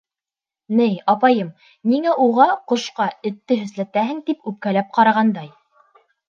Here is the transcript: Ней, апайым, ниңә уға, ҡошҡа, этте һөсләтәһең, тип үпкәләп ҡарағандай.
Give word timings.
Ней, 0.77 0.93
апайым, 1.11 1.51
ниңә 1.91 2.13
уға, 2.25 2.47
ҡошҡа, 2.71 3.07
этте 3.31 3.59
һөсләтәһең, 3.61 4.25
тип 4.31 4.51
үпкәләп 4.53 4.91
ҡарағандай. 5.01 5.55